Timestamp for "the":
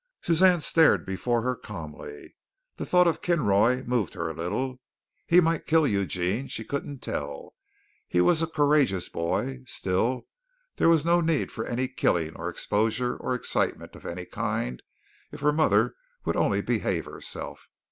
2.77-2.87